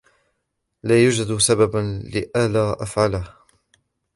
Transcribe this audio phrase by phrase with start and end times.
[0.83, 3.33] لا يوجد سبب لئلا أفعله.